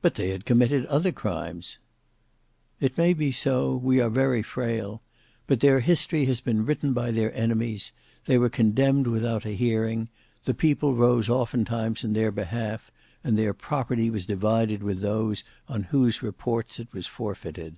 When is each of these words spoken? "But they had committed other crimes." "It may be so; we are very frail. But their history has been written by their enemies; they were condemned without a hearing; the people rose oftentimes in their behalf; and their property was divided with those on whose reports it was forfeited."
"But 0.00 0.16
they 0.16 0.30
had 0.30 0.44
committed 0.44 0.86
other 0.86 1.12
crimes." 1.12 1.78
"It 2.80 2.98
may 2.98 3.14
be 3.14 3.30
so; 3.30 3.76
we 3.76 4.00
are 4.00 4.10
very 4.10 4.42
frail. 4.42 5.02
But 5.46 5.60
their 5.60 5.78
history 5.78 6.24
has 6.24 6.40
been 6.40 6.66
written 6.66 6.92
by 6.92 7.12
their 7.12 7.32
enemies; 7.32 7.92
they 8.24 8.38
were 8.38 8.48
condemned 8.50 9.06
without 9.06 9.44
a 9.46 9.50
hearing; 9.54 10.08
the 10.46 10.52
people 10.54 10.96
rose 10.96 11.28
oftentimes 11.28 12.02
in 12.02 12.12
their 12.12 12.32
behalf; 12.32 12.90
and 13.22 13.38
their 13.38 13.54
property 13.54 14.10
was 14.10 14.26
divided 14.26 14.82
with 14.82 14.98
those 15.00 15.44
on 15.68 15.84
whose 15.84 16.24
reports 16.24 16.80
it 16.80 16.88
was 16.92 17.06
forfeited." 17.06 17.76